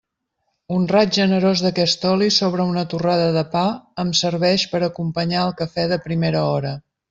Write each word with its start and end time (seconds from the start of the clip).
Un 0.77 0.87
raig 0.91 1.11
generós 1.17 1.61
d'aquest 1.65 2.07
oli 2.13 2.31
sobre 2.39 2.65
una 2.71 2.85
torrada 2.95 3.29
de 3.37 3.45
pa 3.53 3.63
em 4.05 4.17
serveix 4.23 4.67
per 4.75 4.83
a 4.85 4.91
acompanyar 4.91 5.45
el 5.47 5.57
café 5.63 5.89
de 5.95 6.05
primera 6.11 6.47
hora. 6.59 6.77